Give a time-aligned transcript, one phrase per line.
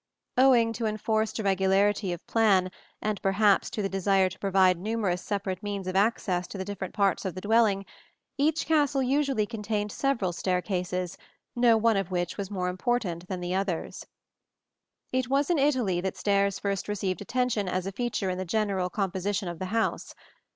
[0.35, 2.71] Owing to enforced irregularity of plan,
[3.03, 6.95] and perhaps to the desire to provide numerous separate means of access to the different
[6.95, 7.85] parts of the dwelling,
[8.35, 11.19] each castle usually contained several staircases,
[11.55, 14.03] no one of which was more important than the others.
[15.11, 18.89] It was in Italy that stairs first received attention as a feature in the general
[18.89, 20.15] composition of the house.